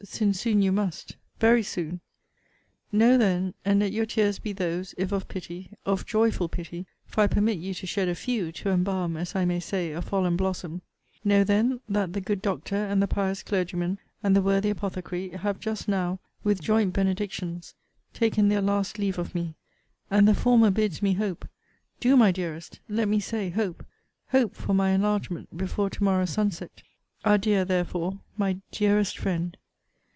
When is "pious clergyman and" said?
13.07-14.35